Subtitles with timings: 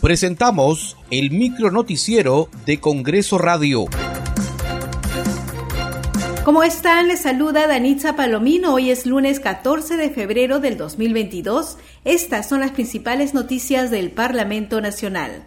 [0.00, 3.84] Presentamos el micro noticiero de Congreso Radio.
[6.42, 7.08] ¿Cómo están?
[7.08, 8.72] Les saluda Danitza Palomino.
[8.72, 11.76] Hoy es lunes 14 de febrero del 2022.
[12.06, 15.44] Estas son las principales noticias del Parlamento Nacional.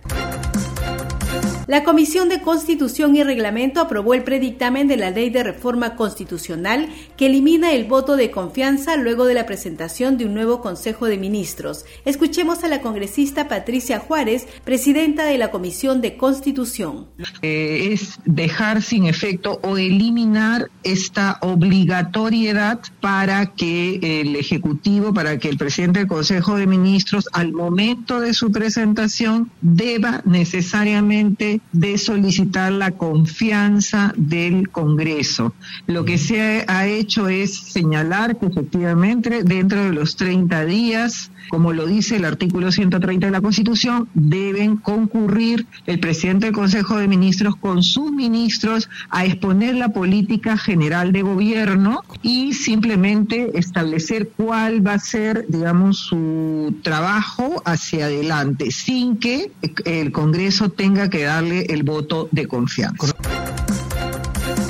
[1.66, 6.90] La Comisión de Constitución y Reglamento aprobó el predictamen de la Ley de Reforma Constitucional
[7.16, 11.18] que elimina el voto de confianza luego de la presentación de un nuevo Consejo de
[11.18, 11.86] Ministros.
[12.04, 17.08] Escuchemos a la congresista Patricia Juárez, presidenta de la Comisión de Constitución.
[17.42, 25.58] Es dejar sin efecto o eliminar esta obligatoriedad para que el Ejecutivo, para que el
[25.58, 32.92] presidente del Consejo de Ministros, al momento de su presentación, deba necesariamente de solicitar la
[32.92, 35.54] confianza del Congreso.
[35.88, 41.74] Lo que se ha hecho es señalar que efectivamente dentro de los 30 días, como
[41.74, 47.08] lo dice el artículo 130 de la Constitución, deben concurrir el presidente del Consejo de
[47.08, 54.86] Ministros con sus ministros a exponer la política general de gobierno y simplemente establecer cuál
[54.86, 59.52] va a ser, digamos, su trabajo hacia adelante, sin que
[59.86, 63.14] el Congreso tenga que dar el voto de confianza.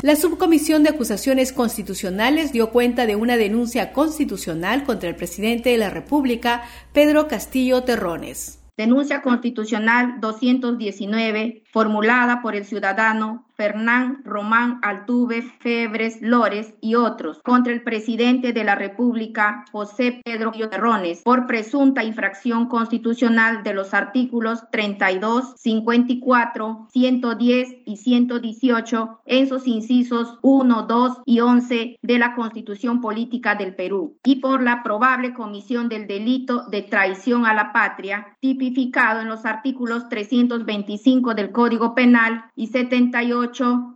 [0.02, 5.78] La Subcomisión de Acusaciones Constitucionales dio cuenta de una denuncia constitucional contra el presidente de
[5.78, 8.60] la República, Pedro Castillo Terrones.
[8.76, 17.72] Denuncia constitucional 219, formulada por el ciudadano Fernán Román Altuve Febres Lores y otros contra
[17.72, 24.66] el presidente de la República, José Pedro Terrones, por presunta infracción constitucional de los artículos
[24.70, 33.00] 32, 54, 110 y 118 en sus incisos 1, 2 y 11 de la Constitución
[33.00, 38.36] Política del Perú y por la probable comisión del delito de traición a la patria
[38.42, 43.53] tipificado en los artículos 325 del Código Penal y 78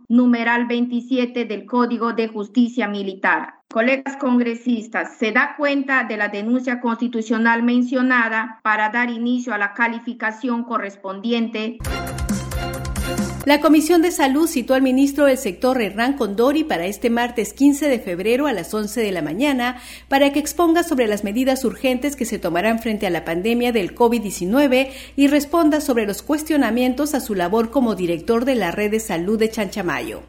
[0.08, 3.54] numeral 27 del Código de Justicia Militar.
[3.70, 9.74] Colegas congresistas, se da cuenta de la denuncia constitucional mencionada para dar inicio a la
[9.74, 11.78] calificación correspondiente.
[13.48, 17.88] La Comisión de Salud citó al ministro del sector Hernán Condori para este martes 15
[17.88, 22.14] de febrero a las 11 de la mañana para que exponga sobre las medidas urgentes
[22.14, 27.20] que se tomarán frente a la pandemia del COVID-19 y responda sobre los cuestionamientos a
[27.20, 30.24] su labor como director de la red de salud de Chanchamayo.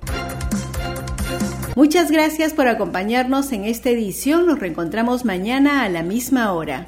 [1.75, 4.45] Muchas gracias por acompañarnos en esta edición.
[4.45, 6.87] Nos reencontramos mañana a la misma hora.